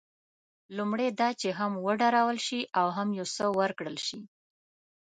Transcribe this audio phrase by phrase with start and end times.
[0.77, 4.19] لومړی دا چې هم وډارول شي او هم یو څه ورکړل شي.